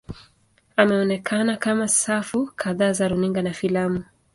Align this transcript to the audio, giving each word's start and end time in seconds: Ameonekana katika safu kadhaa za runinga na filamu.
Ameonekana 0.77 1.57
katika 1.57 1.87
safu 1.87 2.51
kadhaa 2.55 2.93
za 2.93 3.07
runinga 3.07 3.41
na 3.41 3.53
filamu. 3.53 4.03